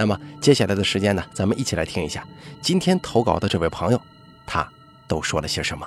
[0.00, 2.26] 那么接下来的时间呢，咱们一起来听一下
[2.62, 4.00] 今天投稿的这位朋友，
[4.46, 4.66] 他
[5.06, 5.86] 都说了些什么。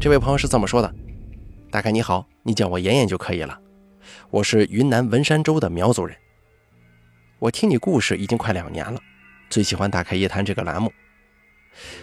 [0.00, 0.94] 这位朋友是这么说的
[1.72, 3.58] ：“大概你好，你叫我妍妍就可以了。
[4.30, 6.16] 我是云南文山州的苗族人。
[7.40, 9.00] 我听你故事已经快两年了，
[9.50, 10.92] 最喜欢打开夜谈这个栏目。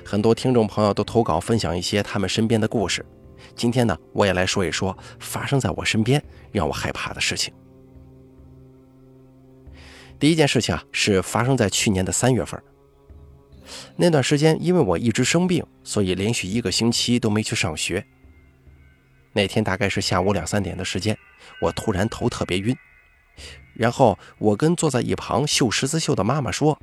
[0.04, 3.06] 很多听众朋友都投稿分享一些他们身边的故事。”
[3.56, 7.54] 今天呢，我也来说一说发生在我身边让我害怕的事情。
[10.20, 12.62] 第一件事情啊，是发生在去年的三月份。
[13.96, 18.06] 那段时间，因为我一直生病，所以连续一个星期都没去上学。
[19.34, 21.18] 那天大概是下午两三点的时间，
[21.62, 22.76] 我突然头特别晕，
[23.74, 26.78] 然后我跟坐在一旁绣十字绣的妈妈说：“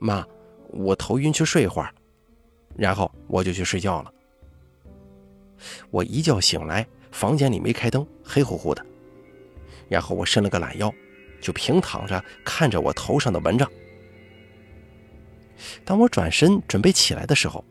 [0.00, 0.26] 妈，
[0.70, 1.94] 我头晕，去睡一会儿。”
[2.76, 4.12] 然后我就去睡觉了。
[5.90, 8.84] 我一觉醒来，房间里没开灯，黑乎乎的。
[9.88, 10.92] 然后我伸了个懒腰，
[11.40, 13.70] 就平躺着看着我头上的蚊帐。
[15.84, 17.64] 当我转身准备起来的时候，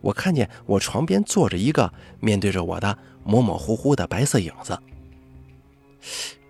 [0.00, 4.78] 我看见我床边坐着一个面对着我的模模糊糊的白色影子。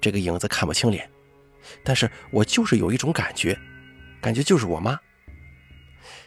[0.00, 1.10] 这个影子看不清脸，
[1.84, 3.58] 但是我就是有一种感觉，
[4.20, 4.98] 感觉就是我妈。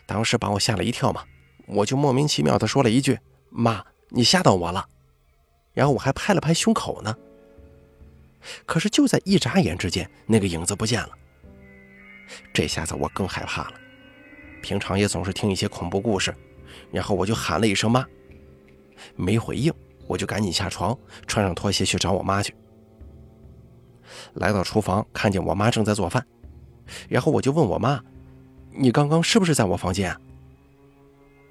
[0.06, 1.24] 当时把我吓了一跳嘛，
[1.66, 3.18] 我就莫名其妙的说了一句
[3.50, 3.84] ：“妈。”
[4.16, 4.88] 你吓到我了，
[5.74, 7.14] 然后我还拍了拍胸口呢。
[8.66, 11.10] 可是就在一眨眼之间，那个影子不见了。
[12.54, 13.74] 这下子我更害怕了。
[14.62, 16.34] 平常也总是听一些恐怖故事，
[16.92, 18.08] 然后我就喊了一声“妈”，
[19.18, 19.74] 没回应，
[20.08, 20.98] 我就赶紧下床，
[21.28, 22.56] 穿上拖鞋去找我妈去。
[24.36, 26.26] 来到厨房，看见我妈正在做饭，
[27.10, 28.02] 然后我就问我妈
[28.72, 30.16] ：“你刚刚是不是在我房间？”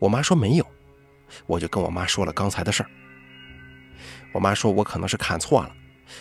[0.00, 0.66] 我妈说没有。
[1.46, 2.90] 我就跟我妈说了刚才的事儿，
[4.32, 5.72] 我妈说我可能是看错了，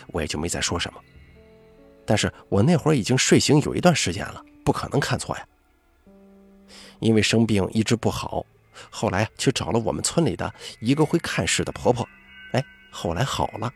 [0.08, 1.00] 我也就没再说什么。
[2.06, 5.46] 但是我那会儿已经睡醒有一段时间了，不可能看错呀。
[7.00, 8.44] 因为生病一直不好，
[8.90, 12.06] 后来去找了我们村里的一个会看事的婆婆，
[12.52, 13.72] 哎，后来好了。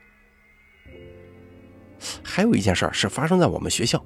[2.22, 4.02] 还有一件事是发生在我们学校，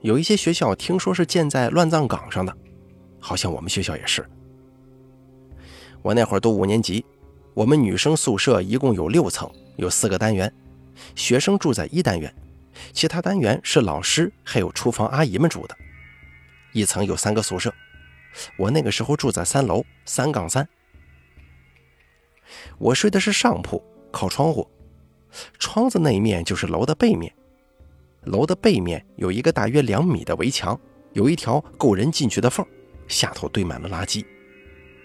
[0.00, 2.56] 有一些学校听说是建在乱葬岗上的，
[3.18, 4.24] 好像我们学校也是。
[6.02, 7.04] 我那会儿读五年级，
[7.54, 10.52] 我们女生宿舍一共有六层，有四个单元，
[11.14, 12.32] 学生住在一单元，
[12.92, 15.76] 其他单元是老师还有厨房阿姨们住的。
[16.72, 17.72] 一层有三个宿舍，
[18.56, 20.66] 我那个时候住在三楼三杠三。
[22.78, 23.82] 我睡的是上铺，
[24.12, 24.68] 靠窗户，
[25.58, 27.32] 窗子那一面就是楼的背面，
[28.22, 30.78] 楼的背面有一个大约两米的围墙，
[31.12, 32.64] 有一条够人进去的缝，
[33.08, 34.24] 下头堆满了垃圾。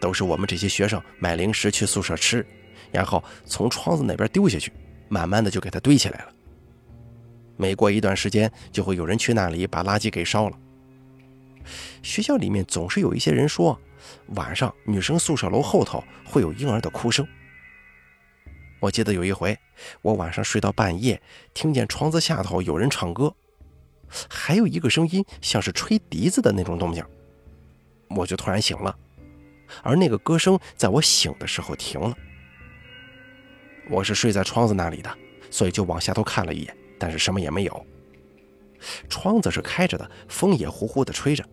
[0.04, 2.46] 都是我们这些学生买零食去宿舍吃，
[2.92, 4.70] 然后从窗子那边丢下去，
[5.08, 6.34] 慢慢的就给它堆起来了。
[7.56, 10.60] 每过一段时间，就会有人去那里把垃圾给烧了。
[12.02, 13.80] 学校里面总是有一些人说，
[14.36, 17.26] 晚上女生宿舍楼后头会有婴儿的哭声。
[18.82, 19.58] 我记得有一回，
[20.02, 21.22] 我晚上睡到半夜，
[21.54, 23.34] 听见窗子下头有人唱歌，
[24.30, 27.02] 还有一个声音像是吹笛子的那种动静，
[28.10, 28.94] 我就突然醒了。
[29.82, 32.16] 而那个歌声在我醒的时候停了。
[33.90, 35.18] 我是睡在窗子那里的，
[35.50, 37.86] 所以就往下头看了一眼，但是什么也没有。
[39.10, 41.44] 窗子是开着的，风也呼呼的吹着。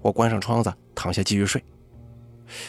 [0.00, 1.62] 我关上窗子，躺下继续睡。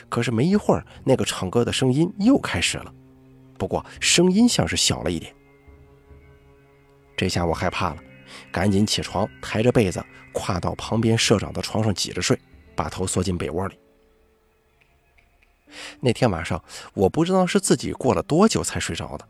[0.10, 2.94] 可是没一会儿，那个唱歌的声音又开始了，
[3.58, 5.34] 不过声音像是小了一点。
[7.16, 8.04] 这下我害怕了，
[8.52, 12.40] 赶紧起床，抬着被子跨到旁边社长的床上挤着睡，
[12.76, 13.78] 把头缩进被窝里。
[16.00, 19.28] 那天晚上，我不知道是自己过了多久才睡着的，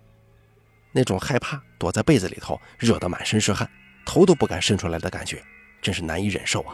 [0.92, 3.70] 那种害怕躲在被子里头，热得满身是汗，
[4.06, 5.42] 头都不敢伸出来的感觉，
[5.82, 6.74] 真是难以忍受啊。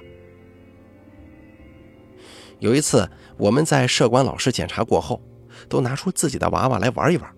[2.59, 5.21] 有一次，我们在社管老师检查过后，
[5.67, 7.35] 都拿出自己的娃娃来玩一玩。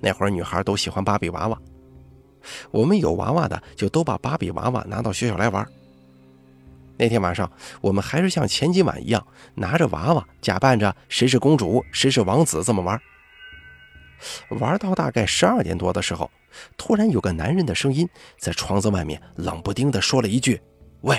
[0.00, 1.58] 那会儿女孩都喜欢芭比娃娃，
[2.70, 5.66] 我们有娃娃的就都把芭比娃娃拿到学校来玩。
[7.00, 7.50] 那天晚上，
[7.80, 13.00] 我们还是像前几晚一样，拿着娃娃，假扮着谁是公主，谁是王子这么玩。
[14.50, 16.30] 玩到大概十二点多的时候，
[16.76, 18.06] 突然有个男人的声音
[18.36, 20.60] 在窗子外面冷不丁地说了一句
[21.00, 21.18] ：“喂。”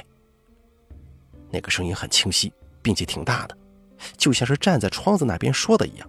[1.49, 2.53] 那个声音很清晰，
[2.83, 3.57] 并且挺大的，
[4.15, 6.07] 就像是站在窗子那边说的一样。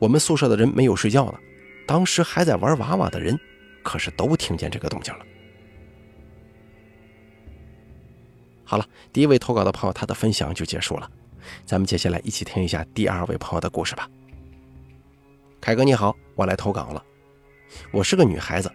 [0.00, 1.38] 我们宿舍的人没有睡觉呢，
[1.86, 3.38] 当时还在玩娃娃的人，
[3.84, 5.24] 可是都听见这个动静了。
[8.68, 11.08] 好了，第一位投稿的朋友他的分享就结束了，
[11.64, 14.10] 咱们接下来一起听一下第二位朋友的故事吧。
[15.60, 17.02] 凯哥你好，我来投稿了。
[17.92, 18.68] 我是个女孩子，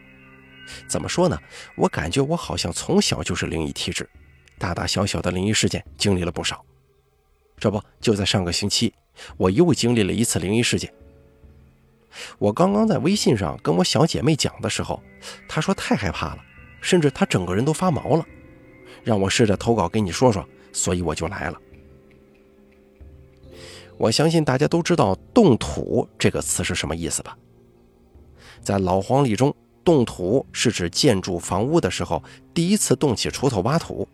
[0.88, 1.38] 怎么说呢？
[1.76, 4.10] 我感觉我好像从小就是灵异体质，
[4.58, 6.64] 大大小小的灵异事件经历了不少。
[7.58, 8.94] 这不，就在上个星期，
[9.36, 10.92] 我又经历了一次灵异事件。
[12.40, 15.04] 我刚刚在微信上跟我小姐妹讲的时候，
[15.50, 16.40] 她说太害怕了，
[16.82, 18.26] 甚至她整个人都发毛了。
[19.04, 21.60] 让我试着投稿给你说说，所以我就来了。
[23.98, 27.38] 我相信大家都知道“动土”这个词是什么意思吧？
[28.64, 34.08] 在老黄历中，“动土”是指建筑房屋的时候第一次动起锄头挖土，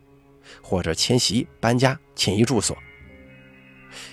[0.62, 2.76] 或者迁徙搬家迁移住所。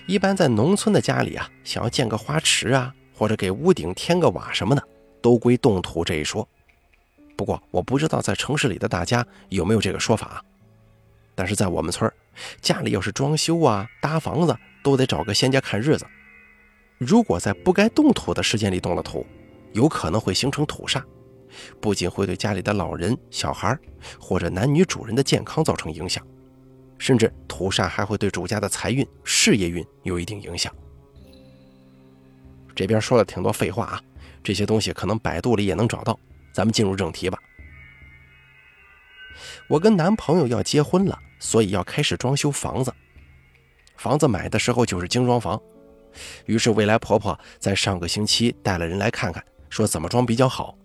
[0.07, 4.83] 一般在农村的家里啊，想要建个花池啊，或者给屋顶添个瓦什么的，
[5.21, 6.49] 都归动土这一说。
[7.37, 10.45] 不过我不知道在城市里的大家有没有这个说法。
[11.35, 12.11] 但是在我们村
[12.61, 16.07] 家里要是装修啊、搭房子，都得找个仙家看日子。
[16.99, 19.27] 如果在不该动土的时间里动了土，
[19.73, 21.03] 有可能会形成土煞，
[21.81, 23.79] 不仅会对家里的老人、小孩
[24.19, 26.25] 或者男女主人的健康造成影响，
[26.99, 30.73] 甚至土煞还会对主家的财运、事业运有一定影响。
[32.75, 34.03] 这边说了挺多废话啊，
[34.43, 36.19] 这些东西可能百度里也能找到。
[36.53, 37.39] 咱们进入正题吧。
[39.69, 42.93] 我跟男朋友要结婚了，所以要开始装修房子。
[43.97, 45.61] 房子买的时候就是精装房，
[46.47, 50.77] 于是未来婆婆在上个星期带了人来看看，说怎么装比较好。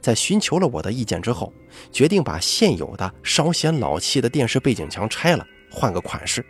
[0.00, 1.52] 在寻求了我的意见之后，
[1.92, 6.44] 决定把现有的稍显老气的电视背景墙拆了，换个款式。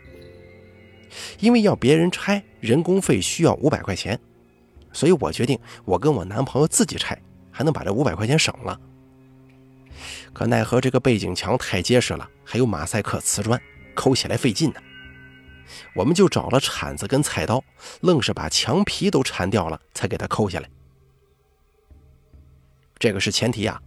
[1.40, 4.18] 因为要别人拆，人工费需要五百块钱，
[4.92, 7.20] 所以我决定我跟我男朋友自己拆，
[7.50, 8.78] 还能把这五百块钱省了。
[10.32, 13.61] 可奈何这个背景墙太结实了，还有马赛克瓷砖，
[13.94, 14.81] 抠起来费劲呢。
[15.94, 17.62] 我们就找了铲子跟菜刀，
[18.00, 20.69] 愣是把墙皮都铲掉了，才给它抠下来。
[22.99, 23.81] 这个是前提啊。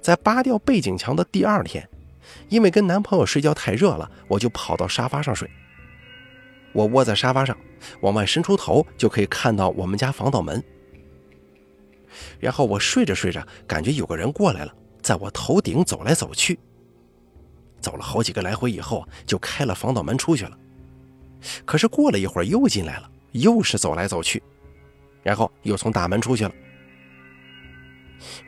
[0.00, 1.88] 在扒掉背景墙的第二天，
[2.48, 5.48] 因为跟男朋友睡觉太热了，我就跑到沙发上睡。
[6.72, 7.56] 我窝在沙发上，
[8.00, 10.62] 往外伸出头就可以看到我们家防盗门。
[12.38, 14.74] 然后我睡着睡着，感觉有个人过来了。
[15.00, 16.58] 在我头顶走来走去，
[17.80, 20.58] 走了好几个来回以后，就开了防盗门出去了。
[21.64, 24.42] 可是过了一会儿又进来了，又是走来走去，
[25.22, 26.52] 然后又从大门出去了。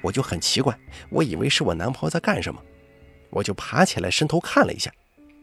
[0.02, 0.76] 我就很奇怪，
[1.08, 2.61] 我以为是我男朋友在干什么，
[3.31, 4.93] 我就爬起来伸头看了一下，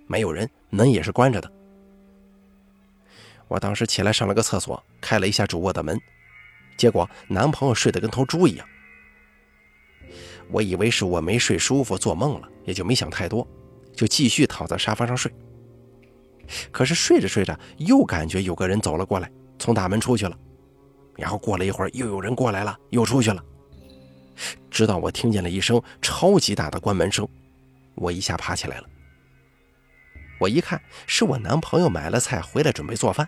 [0.05, 1.49] 没有人，门也是关着的。
[3.47, 5.97] 我当时起来上了个厕所，开了一下主卧的门，
[6.77, 8.67] 结果男朋友睡得跟头猪一样。
[10.49, 13.45] 我以为是我没睡舒服做梦了，也就没想太多，
[13.93, 15.33] 就继续躺在沙发上睡。
[16.71, 19.29] 可是睡着睡着，又感觉有个人走了过来，
[19.59, 20.37] 从大门出去了。
[21.17, 23.43] 然后过了一会儿，又有人过来了，又出去了。
[24.69, 27.27] 直到我听见了一声超级大的关门声，
[27.95, 28.87] 我一下爬起来了。
[30.39, 33.27] 我一看，是我男朋友买了菜回来准备做饭。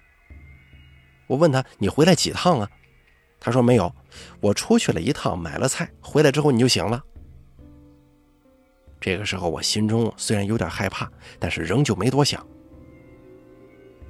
[1.27, 2.69] 我问他：“你回来几趟啊？”
[3.39, 3.93] 他说：“没有，
[4.41, 7.01] 我出去了一趟，买了菜，回来之后你就醒了。”
[8.99, 12.45] 这个时候，我心中虽然有点害怕，但是仍旧没多想。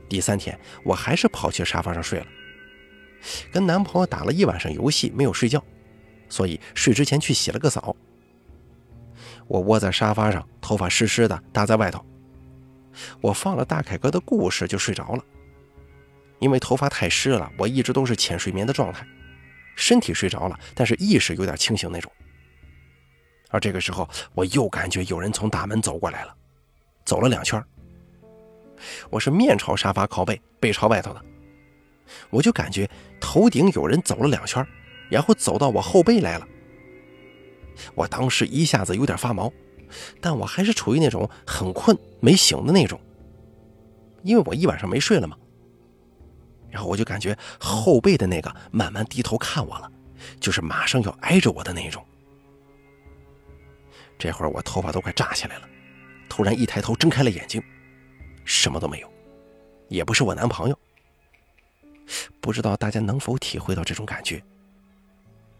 [0.10, 2.26] 第三天，我还是跑去沙发上睡了，
[3.52, 5.64] 跟男朋友打了一晚上游戏，没有睡觉，
[6.28, 7.96] 所以睡之前去洗了个澡。
[9.48, 12.04] 我窝在沙发上，头发湿湿的搭在外头，
[13.22, 15.24] 我放了大凯哥的故事就睡着了。
[16.40, 19.06] 因为头发太湿了，我一直都是浅睡眠的状态，
[19.80, 22.12] 身体睡着了，但是意识有点清醒那种。
[23.50, 26.36] 而这个时候，我又感觉有人从大门走过来了，
[27.06, 27.64] 走了两圈。
[29.10, 31.22] 我是面朝沙发靠背，背朝外头的，
[32.30, 32.88] 我就感觉
[33.20, 34.66] 头顶有人走了两圈，
[35.10, 36.48] 然后走到我后背来了。
[37.96, 39.52] 我当时一下子有点发毛，
[40.22, 43.00] 但我还是处于那种很困没醒的那种，
[44.24, 45.38] 因为我一晚上没睡了嘛。
[46.72, 49.92] 然后我就感觉后背的那个慢慢低头看我了，
[50.40, 52.06] 就是马上要挨着我的那种。
[54.18, 55.70] 这会儿我头发都快炸起来了，
[56.28, 57.64] 突然一抬头睁开了眼睛，
[58.44, 59.12] 什么都没有，
[59.88, 60.80] 也不是我男朋友。
[62.42, 64.44] 不知道大家能否体会到这种感觉。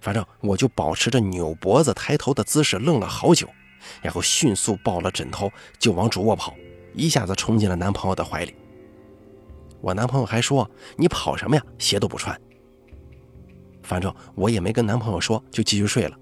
[0.02, 3.48] 反正我就保持着扭脖子抬头的姿势愣了好久，
[4.02, 6.56] 然后迅速抱了枕头就往主卧跑，
[6.94, 8.56] 一下子冲进了男朋友的怀里。
[9.82, 11.64] 我男朋友还说：“你跑什么呀？
[11.78, 12.40] 鞋都不穿。”
[13.82, 16.18] 反正我也没跟男朋友说，就继续睡了。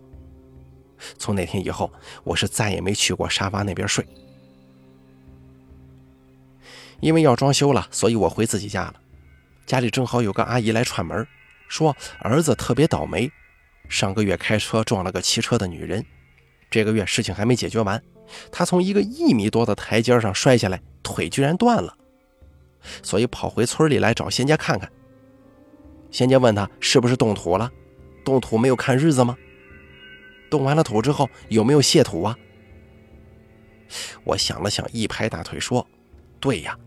[1.18, 1.92] 从那天以后，
[2.24, 4.06] 我是再也没去过沙发那边睡。
[7.00, 8.96] 因为要装修了，所以我回自己家了。
[9.66, 11.28] 家里正好有个阿姨来串门，
[11.68, 13.30] 说儿子特别倒霉。
[13.90, 16.04] 上个月开车撞了个骑车的女人，
[16.70, 18.02] 这个月事情还没解决完，
[18.52, 21.96] 他从一个一米多的台阶上摔下来，腿居然断了，
[23.02, 24.92] 所以跑回村里来找仙家看看。
[26.12, 27.72] 仙家问他是不是动土了，
[28.24, 29.38] 动土没有看日子吗？
[30.50, 32.38] 动完了土之后有没有卸土啊？
[34.24, 35.86] 我想了想，一拍大腿说
[36.40, 36.78] ：“对呀，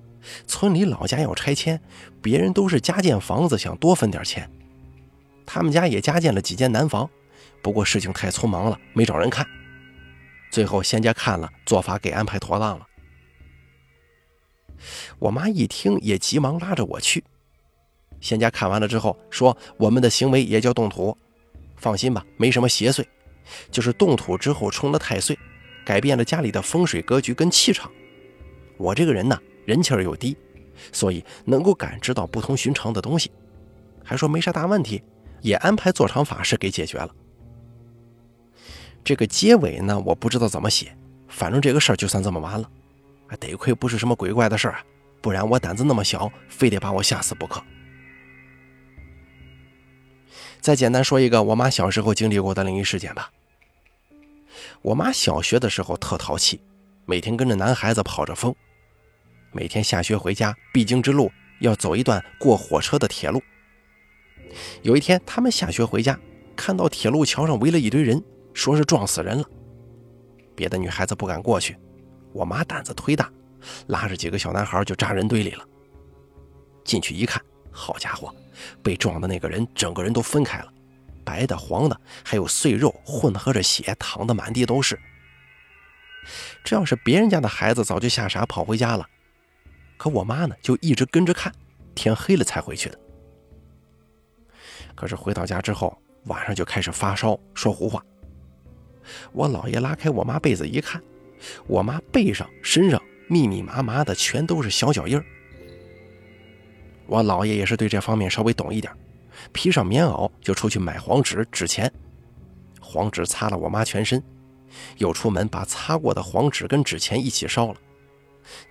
[0.47, 1.80] 村里老家要拆迁，
[2.23, 4.50] 别人都是加建房子，想多分点钱。”
[5.47, 7.09] 他们家也加建了几间南房，
[7.62, 9.47] 不过事情太匆忙了，没找人看。
[10.50, 12.87] 最后仙家看了，做法给安排妥当了。
[15.18, 17.22] 我妈一听也急忙拉着我去。
[18.20, 21.16] 仙家看完了之后说：“我们的行为也叫动土，
[21.76, 23.04] 放心吧，没什么邪祟，
[23.70, 25.38] 就是动土之后冲了太岁，
[25.84, 27.90] 改变了家里的风水格局跟气场。
[28.76, 30.37] 我这个人呢，人气儿又低，
[30.92, 33.30] 所以能够感知到不同寻常的东西，
[34.04, 35.02] 还说没啥大问题。”
[35.42, 37.08] 也安排做场法事给解决了。
[39.02, 40.94] 这个结尾呢，我不知道怎么写，
[41.28, 42.70] 反正这个事儿就算这么完了。
[43.37, 44.84] 得亏不是什么鬼怪的事儿啊，
[45.20, 47.62] 不然我胆子那么小，非得把我吓死不可。
[50.60, 53.30] 再简单说一个我妈小时候经历过的灵异事件吧。
[54.82, 56.60] 我妈小学的时候特淘气，
[57.06, 58.54] 每天跟着男孩子跑着疯。
[59.52, 63.42] 每天下学回家必经之路要走一段过火车的铁路。
[64.82, 66.18] 有一天，他们下学回家，
[66.56, 68.22] 看到铁路桥上围了一堆人，
[68.52, 69.44] 说是撞死人了。
[70.54, 71.76] 别的女孩子不敢过去，
[72.32, 73.30] 我妈胆子忒大，
[73.88, 75.64] 拉着几个小男孩就扎人堆里了。
[76.84, 78.34] 进去一看，好家伙，
[78.82, 80.72] 被撞的那个人整个人都分开了，
[81.25, 84.99] 白的、黄的，还有碎肉混合着血，淌得满地都是。
[86.62, 89.06] 这要是别人家的孩子，早就吓傻跑回家了。
[89.96, 91.52] 可我妈呢，就一直跟着看，
[91.94, 92.99] 天黑了才回去的。
[94.94, 98.04] 可是回到家之后，晚上就开始发烧，说胡话。
[99.32, 101.02] 我姥爷拉开我妈被子一看，
[101.66, 105.25] 我妈背上、身上密密麻麻的全都是小脚印儿。
[107.06, 108.92] 我姥爷也是对这方面稍微懂一点，
[109.52, 111.92] 披上棉袄就出去买黄纸、纸钱，
[112.80, 114.23] 黄纸擦了我妈全身，
[114.99, 117.76] 又出门把擦过的黄纸跟纸钱一起烧了，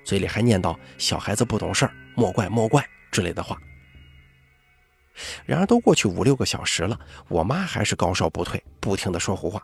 [0.05, 3.57] 嘴里还念叨“小孩子不懂事儿，莫怪莫怪”之类的话。
[5.45, 6.97] 然而都过去五六个小时了，
[7.27, 9.61] 我妈还是高烧不退，不停的说胡话。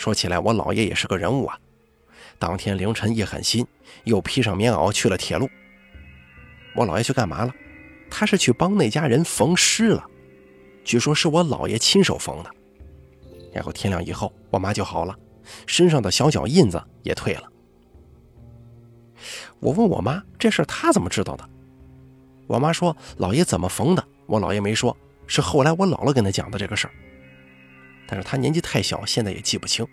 [0.00, 1.58] 说起来，我姥爷也是个人物啊。
[2.38, 3.66] 当天凌晨一狠心，
[4.04, 5.46] 又披上棉袄去了铁路。
[6.74, 7.52] 我姥爷去干嘛了？
[8.08, 10.02] 他是去帮那家人缝尸了，
[10.84, 12.50] 据说是我姥爷亲手缝的。
[13.52, 15.14] 然后天亮以后，我妈就好了，
[15.66, 17.42] 身上的小脚印子也退了。
[19.58, 21.46] 我问我妈这事她怎么知道的？
[22.46, 26.94] 我妈说：“老爷怎么缝的？”我姥爷没说，是后来我姥姥跟他讲的这个事儿。
[28.10, 29.86] 但是他年纪太小，现在也记不清。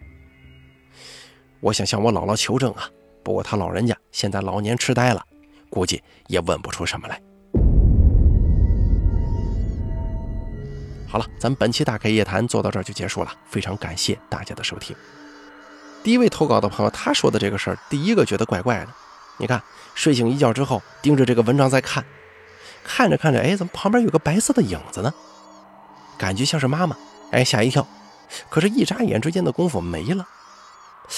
[1.59, 2.89] 我想向我姥姥求证啊，
[3.23, 5.23] 不过他老人家现在老年痴呆了，
[5.69, 7.21] 估计也问不出什么来。
[11.07, 14.95] 好了，咱们本期大开夜谈做到这儿就结束了，非常感谢大家的收听。
[16.03, 18.87] 第一位投稿的朋友，他说的这个事儿，第一个觉得怪怪的。
[19.37, 19.61] 你看，
[19.93, 22.03] 睡醒一觉之后，盯着这个文章在看。
[22.83, 25.13] 看着看着，哎，怎么旁边有个白色的影子呢？
[26.17, 26.97] 感觉像是妈妈，
[27.31, 27.85] 哎，吓一跳。
[28.49, 30.27] 可是，一眨眼之间的功夫没了。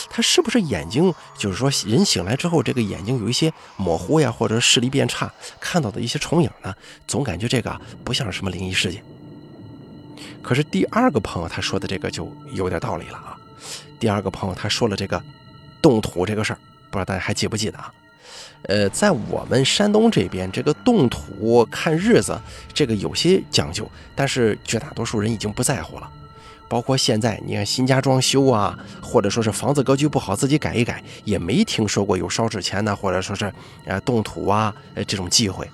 [0.10, 1.14] 他是不是眼睛？
[1.36, 6.74] 就是说，人醒来之后，这个眼睛有一些模糊呀，或者视力变差，看到的一些重影呢？
[7.08, 9.04] 总感觉这个不像是什么灵异事件。
[10.44, 13.36] 可是，第二个朋友他说的这个就有点道理了啊。
[14.00, 15.22] 第二个朋友他说了这个
[15.82, 16.60] 动土这个事儿，
[16.92, 17.92] 不知道大家还记不记得啊？
[18.64, 22.40] 呃，在我们山东这边，这个动土看日子，
[22.74, 26.12] 这个有些讲究，但是绝大多数人已经不在乎了。
[26.70, 33.52] 包括现在，你看新家装修啊，或者说是房子格局不好，自己改一改，也没听说过有烧纸钱呢，或者说是
[33.86, 35.70] 呃动土啊，呃这种忌讳。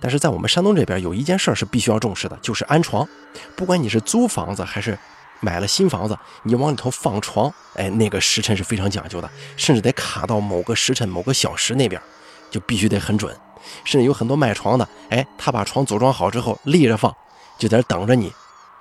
[0.00, 3.06] 但是在我们山东这边，有一件事是必须要重视的，就是安床。
[3.54, 4.98] 不管你是租房子还是
[5.40, 12.00] 买了新房子，你往里头放床，哎，那个时辰是非常讲究的，甚至得卡到某个时辰、某个小时那边。
[12.50, 13.36] 就必须得很准，
[13.84, 17.14] 甚至有很多卖床的，哎，他把床组装好之后立着放，
[17.58, 18.32] 就在这等着你。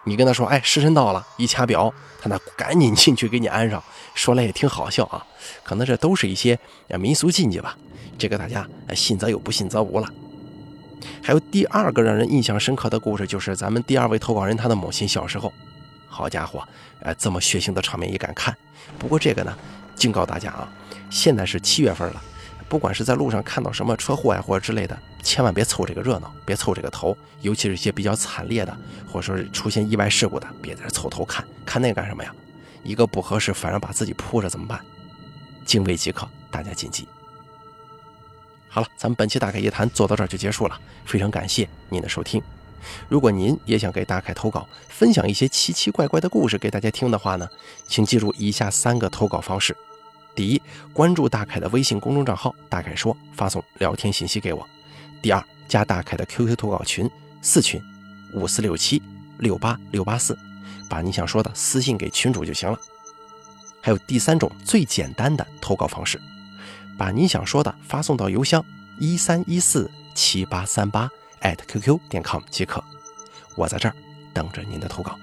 [0.08, 3.84] 你跟他说，哎，时辰到了，一掐表，他那赶紧进去给你安上。
[4.16, 5.24] 说来也挺好笑啊，
[5.64, 6.58] 可能这都是一些
[6.98, 7.78] 民俗禁忌吧。
[8.18, 10.08] 这个大家信则有，不信则无了。
[11.22, 15.52] 还有第二个让人印象深刻的故事，就是咱们第二位投稿人他的母亲小时候。
[16.08, 16.66] 好家伙，
[17.02, 18.56] 呃，这么血腥的场面也敢看。
[18.98, 19.56] 不过这个呢，
[19.94, 20.72] 警告大家啊，
[21.10, 22.24] 现在是七月份了，
[22.70, 24.98] 不管是在路上看到什么车祸呀或者之类的，
[25.28, 27.16] 千万别凑这个热闹，别凑这个头。
[27.42, 32.34] 尤其是一些比较惨烈的，或者说是出现意外事故的，别在这凑头看，看那干什么呀？
[32.82, 34.80] 一个不合适，反而把自己扑着怎么办？
[35.66, 37.06] 敬畏即可，大家谨记。
[38.70, 42.42] 好了，咱们本期大凯夜谈做到这儿就结束了，非常感谢您的收听。
[43.10, 47.48] 如果您也想给大凯投稿，分享一些奇奇怪怪的故事给大家听的话呢，
[47.86, 49.76] 请记住以下三个投稿方式：
[50.34, 50.62] 第一，
[50.94, 54.66] 关注大凯的微信公众账号“大凯说”，发送聊天信息给我；
[55.22, 57.10] 第二，加大凯的 QQ 投稿群
[57.42, 57.82] 四群
[58.34, 59.02] 五四六七
[59.40, 60.38] 六八六八四，
[60.90, 62.78] 把你想说的私信给群主就行了。
[63.82, 66.20] 还有第三种最简单的投稿方式，
[66.98, 68.64] 把你想说的发送到邮箱
[69.00, 71.10] 一三一四七八三八。
[71.40, 72.84] @QQ 点 com 即可，
[73.56, 73.96] 我在这儿
[74.34, 75.18] 等着您的投稿。